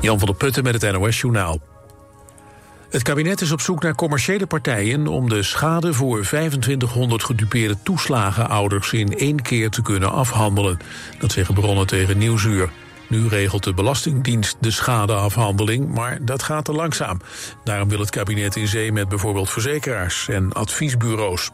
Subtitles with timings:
[0.00, 1.60] Jan van der Putten met het NOS Journaal.
[2.90, 8.92] Het kabinet is op zoek naar commerciële partijen om de schade voor 2500 gedupeerde toeslagenouders
[8.92, 10.78] in één keer te kunnen afhandelen.
[11.18, 12.70] Dat zeggen bronnen tegen Nieuwsuur.
[13.08, 17.20] Nu regelt de Belastingdienst de schadeafhandeling, maar dat gaat te langzaam.
[17.64, 21.50] Daarom wil het kabinet in zee met bijvoorbeeld verzekeraars en adviesbureaus.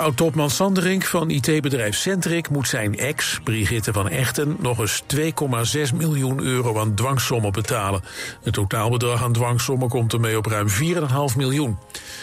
[0.00, 6.42] Oud-topman Sanderink van IT-bedrijf Centric moet zijn ex, Brigitte van Echten, nog eens 2,6 miljoen
[6.42, 8.02] euro aan dwangsommen betalen.
[8.42, 11.78] Het totaalbedrag aan dwangsommen komt ermee op ruim 4,5 miljoen.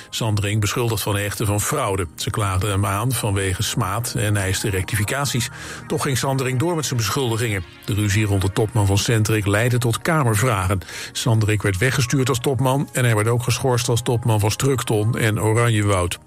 [0.09, 2.07] Sanderink beschuldigt van Echten van fraude.
[2.15, 5.49] Ze klaagde hem aan vanwege smaad en eiste rectificaties.
[5.87, 7.63] Toch ging Sanderink door met zijn beschuldigingen.
[7.85, 10.79] De ruzie rond de topman van Centric leidde tot kamervragen.
[11.11, 15.41] Sanderink werd weggestuurd als topman en hij werd ook geschorst als topman van Strukton en
[15.41, 16.19] Oranjewoud.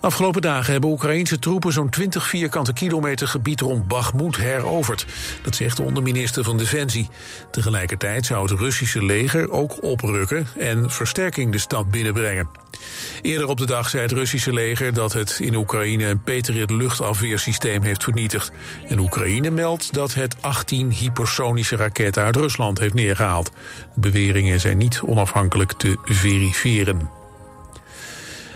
[0.00, 5.06] Afgelopen dagen hebben Oekraïnse troepen zo'n 20 vierkante kilometer gebied rond Bakhmut heroverd.
[5.42, 7.08] Dat zegt de onderminister van Defensie.
[7.50, 12.48] Tegelijkertijd zou het Russische leger ook oprukken en versterking de stad binnenbrengen.
[13.22, 17.82] Eerder op de dag zei het Russische leger dat het in Oekraïne een Patriot luchtafweersysteem
[17.82, 18.52] heeft vernietigd.
[18.88, 23.50] En Oekraïne meldt dat het 18 hypersonische raketten uit Rusland heeft neergehaald.
[23.94, 27.19] De beweringen zijn niet onafhankelijk te verifiëren.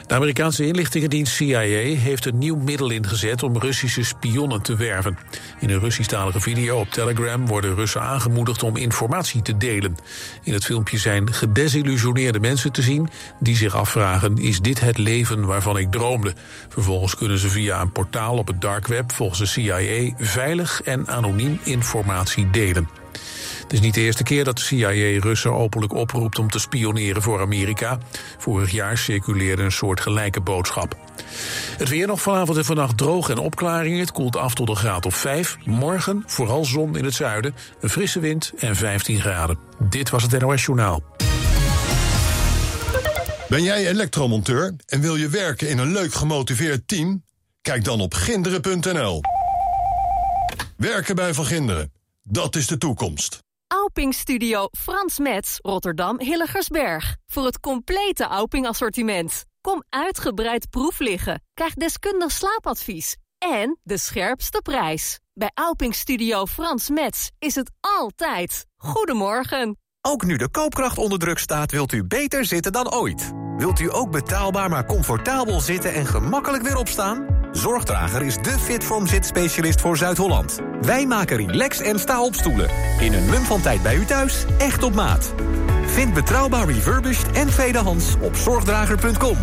[0.06, 1.58] De Amerikaanse inlichtingendienst CIA
[1.98, 5.18] heeft een nieuw middel ingezet om Russische spionnen te werven.
[5.60, 9.96] In een Russischtalige video op Telegram worden Russen aangemoedigd om informatie te delen.
[10.42, 13.08] In het filmpje zijn gedesillusioneerde mensen te zien
[13.40, 16.34] die zich afvragen: is dit het leven waarvan ik droomde?
[16.68, 21.08] Vervolgens kunnen ze via een portaal op het dark web volgens de CIA veilig en
[21.08, 23.03] anoniem informatie delen.
[23.64, 27.22] Het is niet de eerste keer dat de CIA Russen openlijk oproept om te spioneren
[27.22, 27.98] voor Amerika.
[28.38, 30.96] Vorig jaar circuleerde een soort gelijke boodschap.
[31.78, 33.98] Het weer nog vanavond en vannacht droog en opklaringen.
[33.98, 35.56] Het koelt af tot een graad of 5.
[35.64, 39.58] Morgen vooral zon in het zuiden, een frisse wind en 15 graden.
[39.78, 41.02] Dit was het NOS Journaal.
[43.48, 47.24] Ben jij elektromonteur en wil je werken in een leuk gemotiveerd team?
[47.62, 49.20] Kijk dan op ginderen.nl.
[50.76, 51.92] Werken bij Van Ginderen,
[52.22, 53.43] dat is de toekomst.
[53.84, 57.16] Auping Studio Frans Metz, Rotterdam Hilligersberg.
[57.26, 59.44] Voor het complete Auping assortiment.
[59.60, 61.42] Kom uitgebreid proef liggen.
[61.54, 63.16] Krijg deskundig slaapadvies.
[63.38, 65.20] En de scherpste prijs.
[65.32, 68.66] Bij Auping Studio Frans Metz is het altijd.
[68.76, 69.78] Goedemorgen.
[70.00, 73.32] Ook nu de koopkracht onder druk staat, wilt u beter zitten dan ooit.
[73.56, 77.33] Wilt u ook betaalbaar maar comfortabel zitten en gemakkelijk weer opstaan?
[77.54, 80.58] Zorgdrager is de Fitform zitspecialist voor Zuid-Holland.
[80.80, 82.68] Wij maken relax en sta-opstoelen.
[83.00, 85.34] In een mum van tijd bij u thuis, echt op maat.
[85.86, 89.36] Vind betrouwbaar refurbished en tweedehands op zorgdrager.com.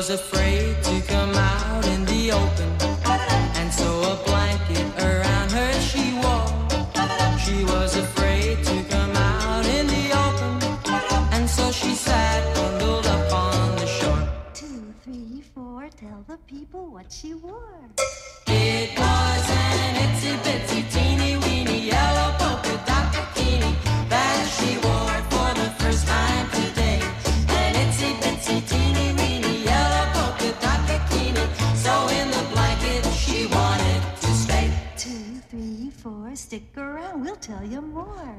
[0.00, 2.70] was afraid to come out in the open,
[3.60, 6.48] and so a blanket around her she wore.
[7.44, 10.54] She was afraid to come out in the open,
[11.34, 14.26] and so she sat bundled up on the shore.
[14.54, 17.84] Two, three, four, tell the people what she wore.
[37.50, 38.32] Tell you more.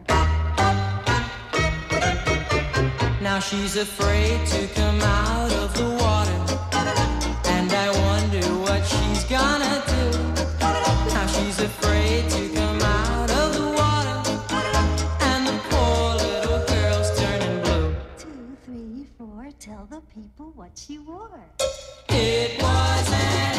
[3.21, 6.39] Now she's afraid to come out of the water.
[7.55, 10.05] And I wonder what she's gonna do.
[11.13, 14.17] Now she's afraid to come out of the water.
[15.29, 17.95] And the poor little girl's turning blue.
[18.17, 21.43] Two, three, four, tell the people what she wore.
[22.07, 23.50] It was an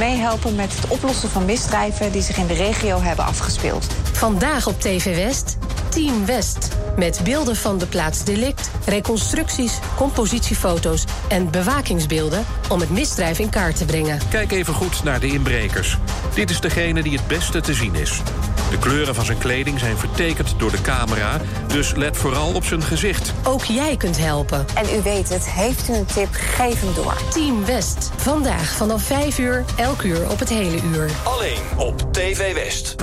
[0.00, 3.86] meehelpen met het oplossen van misdrijven die zich in de regio hebben afgespeeld.
[4.12, 5.58] Vandaag op TV West,
[5.88, 6.68] Team West.
[6.96, 13.76] Met beelden van de plaats delict, reconstructies, compositiefoto's en bewakingsbeelden om het misdrijf in kaart
[13.76, 14.18] te brengen.
[14.30, 15.98] Kijk even goed naar de inbrekers.
[16.40, 18.22] Dit is degene die het beste te zien is.
[18.70, 22.82] De kleuren van zijn kleding zijn vertekend door de camera, dus let vooral op zijn
[22.82, 23.32] gezicht.
[23.44, 24.66] Ook jij kunt helpen.
[24.74, 27.16] En u weet het, heeft u een tip, geef hem door.
[27.30, 28.10] Team West.
[28.16, 31.10] Vandaag vanaf 5 uur, elk uur op het hele uur.
[31.24, 32.94] Alleen op TV West.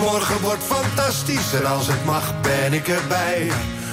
[0.00, 3.50] Morgen wordt fantastisch en als het mag ben ik erbij.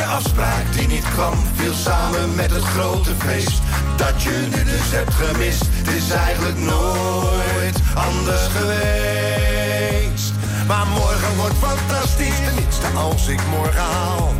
[0.00, 3.62] Je afspraak die niet kwam, viel samen met het grote feest.
[3.96, 10.32] Dat je nu dus hebt gemist, het is eigenlijk nooit anders geweest.
[10.66, 14.34] Maar morgen wordt fantastisch, tenminste als ik morgen haal.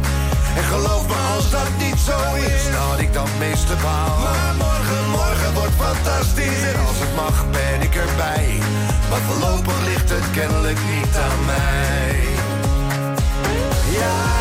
[0.56, 4.18] En geloof me, als dat niet zo is, dat ik dan meeste baal.
[4.18, 6.62] Maar morgen, morgen wordt fantastisch.
[6.70, 8.58] En als het mag, ben ik erbij.
[9.10, 12.18] Maar voorlopig ligt het kennelijk niet aan mij.
[13.98, 14.40] Ja,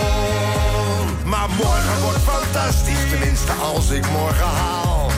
[1.41, 5.11] Maar morgen wordt fantastisch, tenminste als ik morgen haal.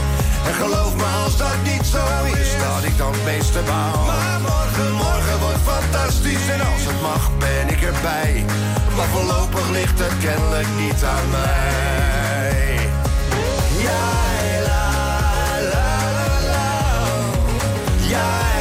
[0.47, 4.05] En geloof me als dat niet zo is, dat ik dan het meeste baal.
[4.05, 8.45] Maar morgen, morgen wordt fantastisch en als het mag ben ik erbij.
[8.95, 12.89] Maar voorlopig ligt het kennelijk niet aan mij.
[13.87, 14.05] Ja,
[14.67, 14.85] la,
[15.73, 16.69] la, la, la.
[18.07, 18.52] Ja,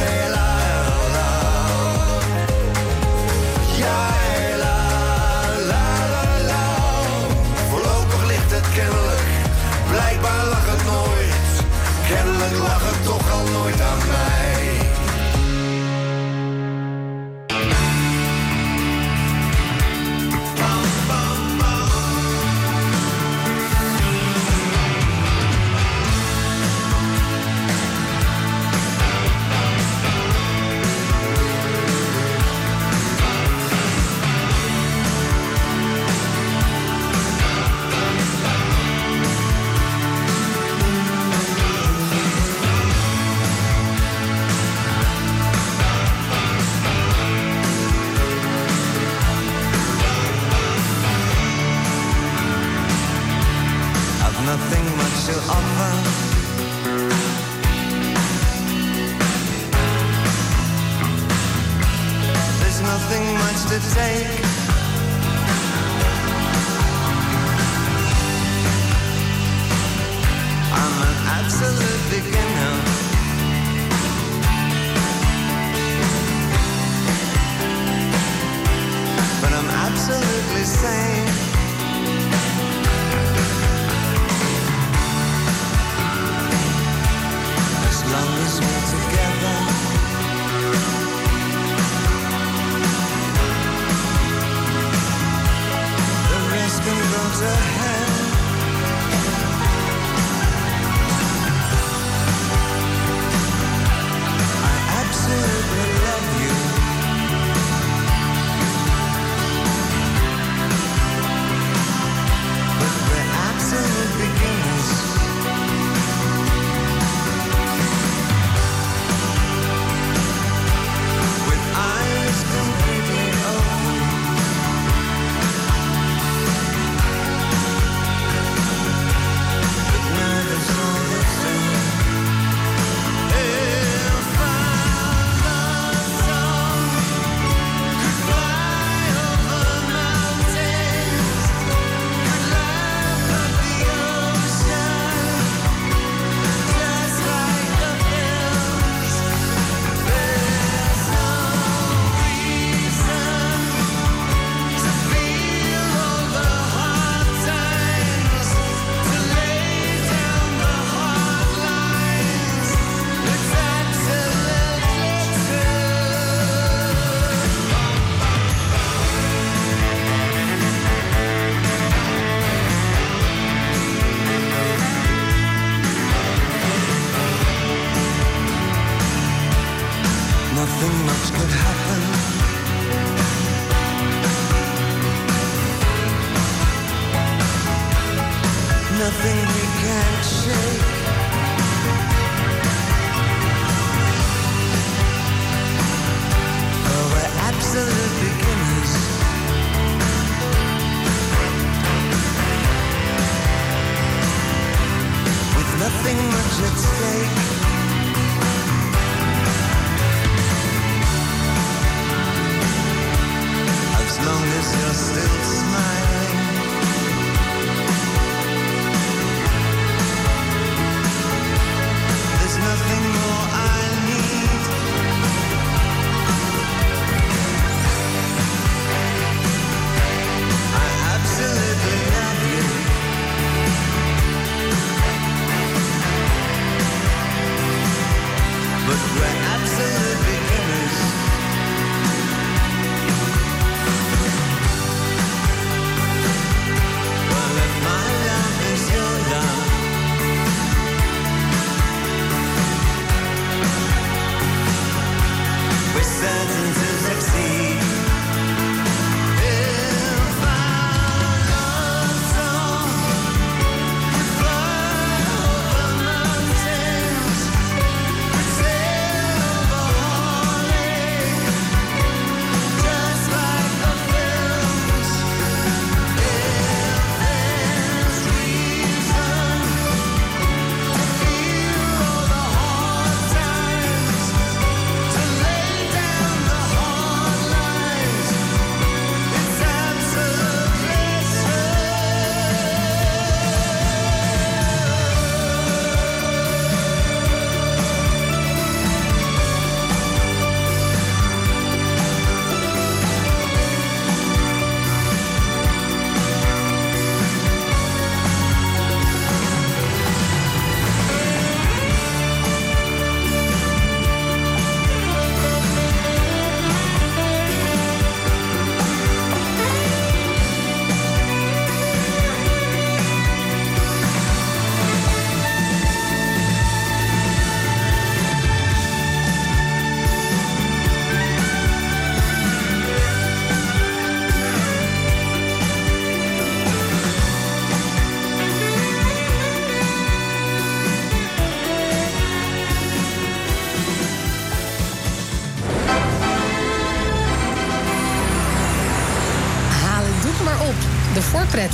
[12.13, 14.62] Kennelijk lag het toch al nooit aan mij.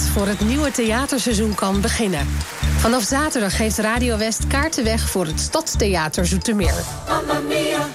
[0.01, 2.27] Voor het nieuwe theaterseizoen kan beginnen.
[2.77, 6.73] Vanaf zaterdag geeft Radio West kaarten weg voor het Stadstheater Zoetermeer.
[7.07, 7.87] Mamma mia,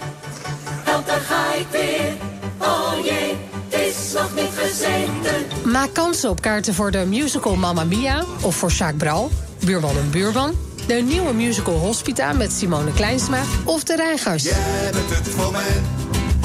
[0.85, 2.13] help daar ga ik weer.
[2.59, 3.37] Oh jee,
[3.69, 5.71] het is nog niet gezeten.
[5.73, 9.31] Maak kans op kaarten voor de musical Mamma Mia of voor Jacques Bral,
[9.65, 10.55] Buurman en Buurman.
[10.87, 14.43] De nieuwe musical Hospita met Simone Kleinsma of De Reigers.
[14.43, 15.53] Jij bent het voor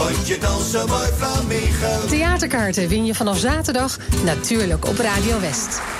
[0.03, 1.07] mij, want je danst zo mooi.
[2.09, 5.98] Theaterkaarten win je vanaf zaterdag natuurlijk op Radio West.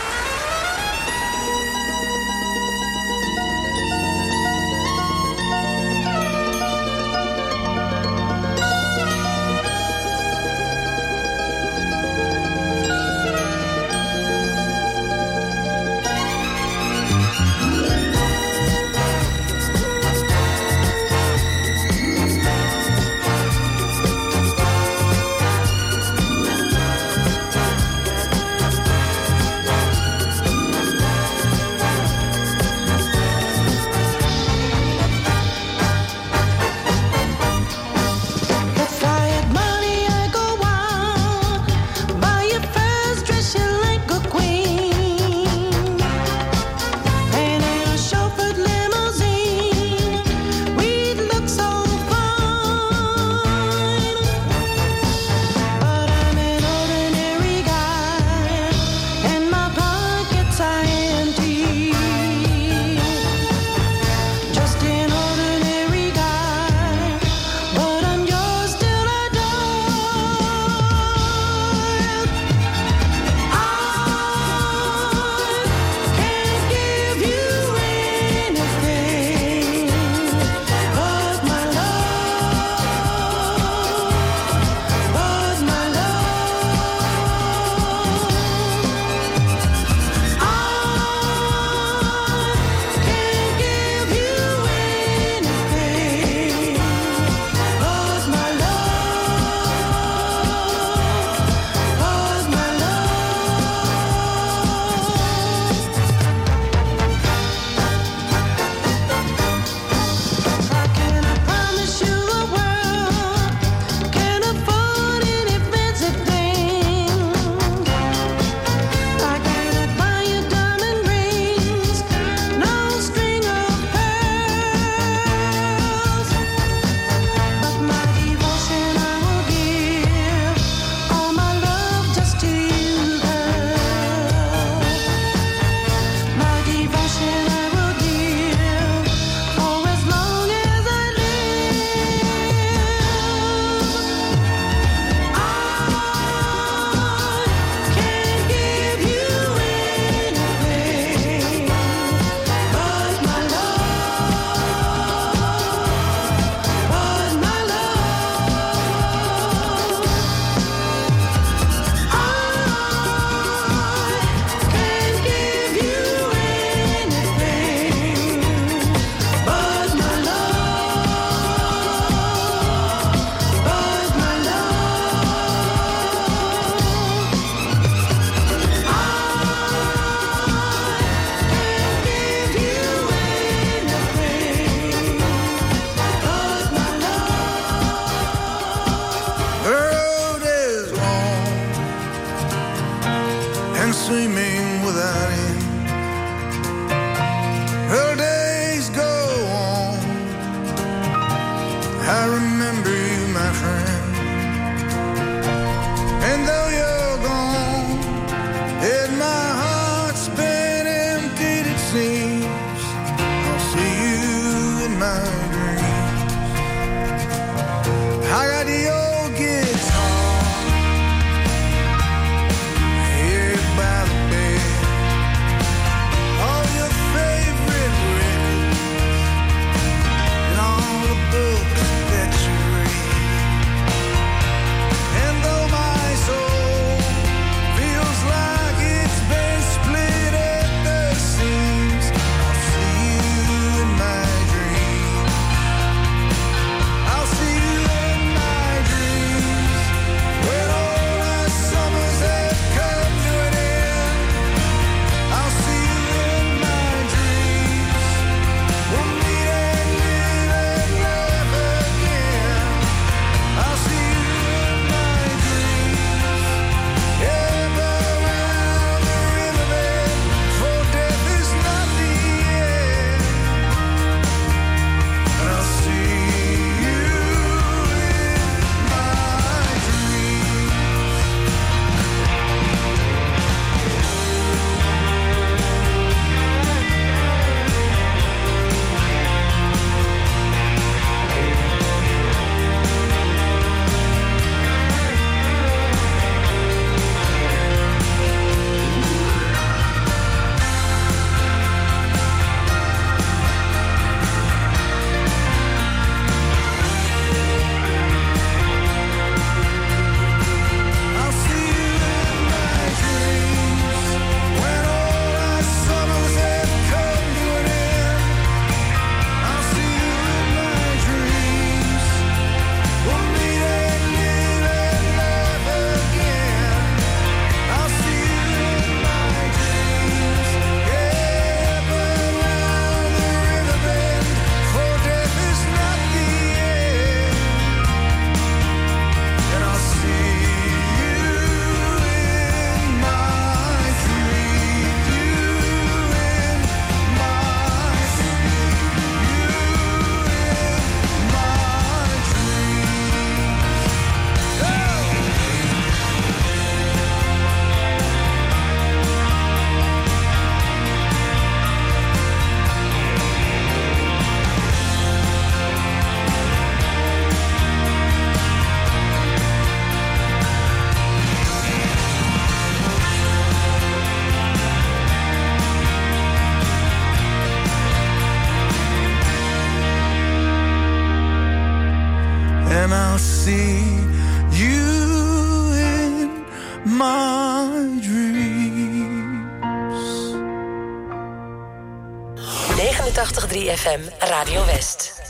[393.31, 395.28] 83 FM Radio West.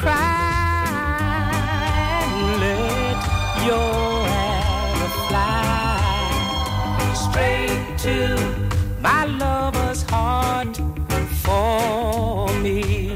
[0.00, 0.40] cry
[2.64, 3.20] let
[3.68, 6.00] your arrow fly
[7.24, 8.16] straight to
[9.02, 10.74] my lover's heart
[11.44, 13.14] for me.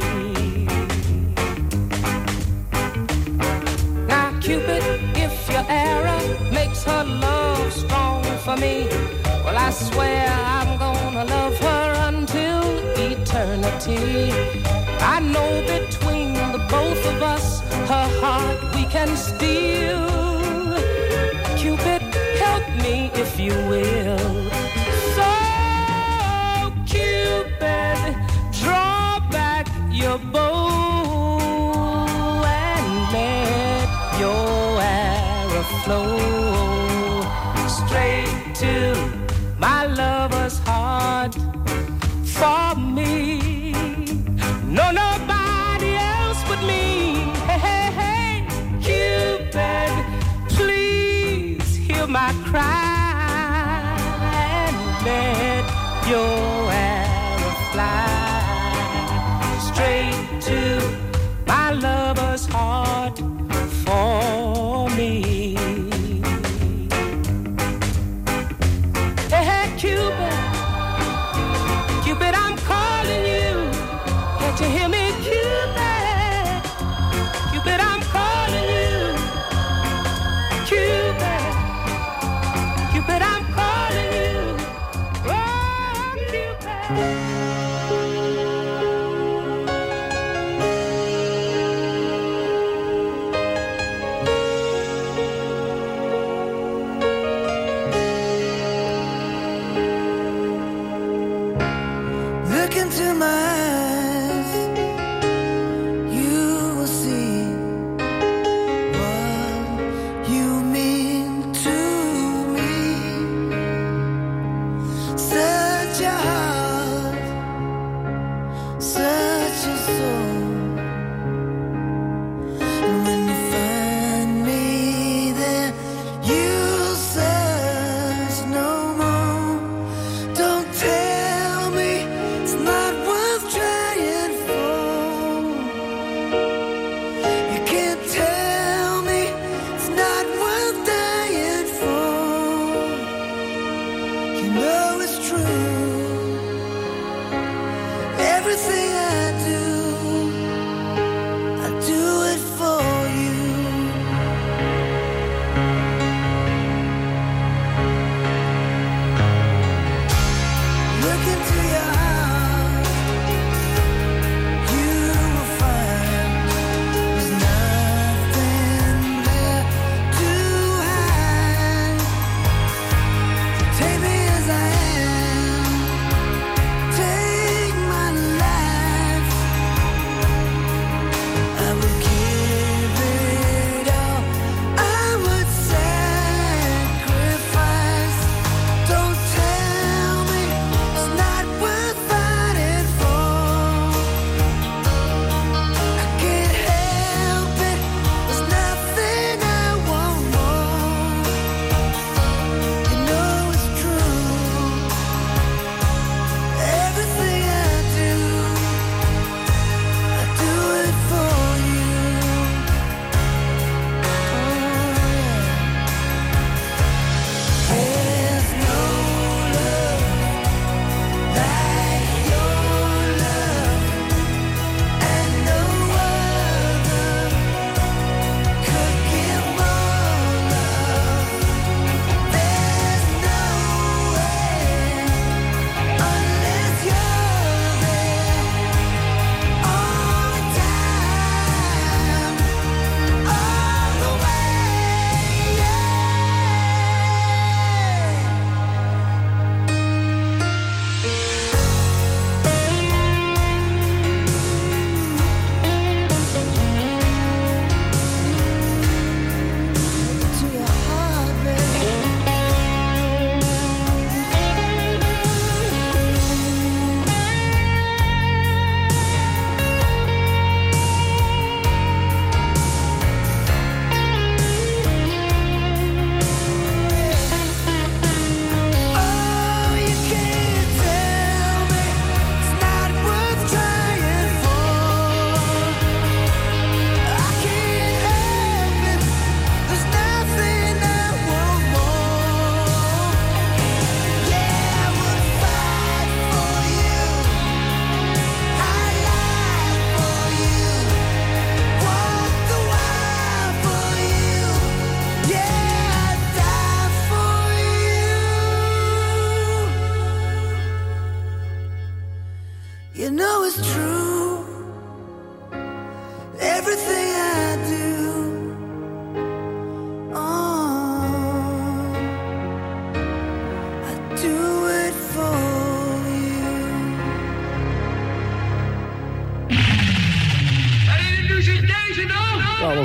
[4.06, 4.82] Now, Cupid,
[5.16, 8.88] if your arrow makes her love strong for me,
[9.44, 12.62] well, I swear I'm gonna love her until
[13.10, 14.32] eternity.
[15.14, 16.03] I know between
[16.74, 17.46] both of us,
[17.90, 20.02] her heart we can steal.
[21.60, 22.02] Cupid,
[22.42, 24.28] help me if you will.
[25.16, 25.30] So,
[26.92, 28.12] Cupid,
[28.60, 29.66] draw back
[30.02, 31.36] your bow
[32.64, 33.88] and let
[34.22, 36.18] your arrow flow
[37.78, 39.13] straight to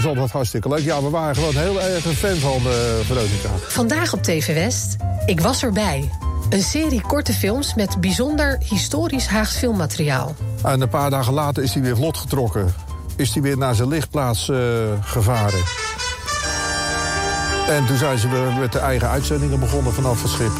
[0.02, 0.84] was altijd hartstikke leuk.
[0.84, 3.50] Ja, we waren gewoon heel erg een fan van de Veronica.
[3.68, 4.96] Vandaag op TV West,
[5.26, 6.10] Ik was erbij.
[6.50, 10.36] Een serie korte films met bijzonder historisch Haags filmmateriaal.
[10.64, 12.74] En een paar dagen later is hij weer vlot getrokken.
[13.16, 14.58] Is hij weer naar zijn lichtplaats eh,
[15.02, 15.60] gevaren.
[17.68, 20.52] En toen zijn ze weer met de eigen uitzendingen begonnen vanaf het schip.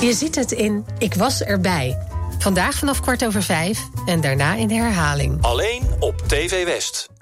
[0.00, 1.98] Je ziet het in Ik was erbij.
[2.38, 5.38] Vandaag vanaf kwart over vijf en daarna in de herhaling.
[5.40, 7.19] Alleen op TV West.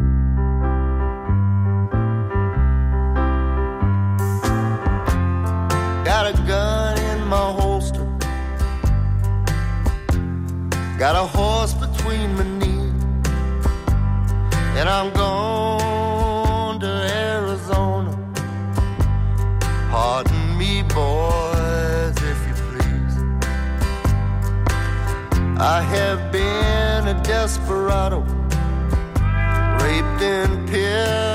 [10.99, 13.05] Got a horse between my knees,
[14.77, 18.19] and I'm gone to Arizona.
[19.93, 23.17] Pardon me, boys, if you please.
[25.61, 28.23] I have been a desperado,
[29.81, 31.28] raped and pierced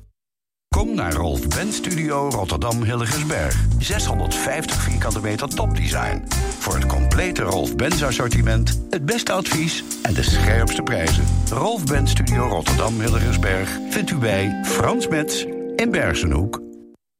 [0.76, 3.66] Kom naar Rolf Benz Studio Rotterdam Hilligersberg.
[3.80, 6.24] 650 vierkante meter topdesign.
[6.60, 11.24] Voor het complete Rolf Benz assortiment, het beste advies en de scherpste prijzen.
[11.52, 15.46] Rolf Benz Studio Rotterdam Hilligersberg vindt u bij Frans Metz
[15.76, 16.62] in Bergenhoek.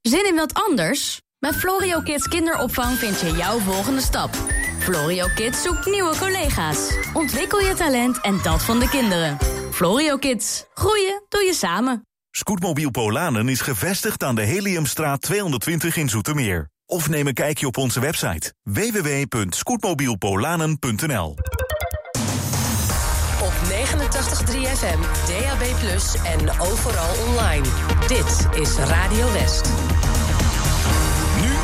[0.02, 1.22] Zin in wat anders?
[1.40, 4.55] Bij Florio Kids kinderopvang vind je jouw volgende stap.
[4.86, 6.98] Florio Kids zoekt nieuwe collega's.
[7.14, 9.38] Ontwikkel je talent en dat van de kinderen.
[9.72, 10.66] Florio Kids.
[10.74, 12.08] Groeien doe je samen.
[12.32, 16.70] Scootmobiel Polanen is gevestigd aan de Heliumstraat 220 in Zoetermeer.
[16.86, 21.36] Of neem een kijkje op onze website www.scootmobielpolanen.nl
[23.42, 23.76] Op 89.3
[24.78, 25.64] FM, DAB+,
[26.24, 27.66] en overal online.
[28.08, 29.70] Dit is Radio West.